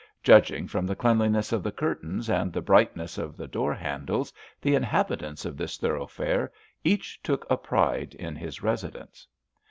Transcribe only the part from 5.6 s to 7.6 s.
thoroughfare each took a